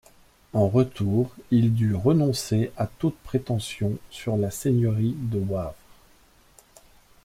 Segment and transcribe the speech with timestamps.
[0.53, 5.75] En retour, il dut renoncer à toute prétention sur la seigneurie de Wavre.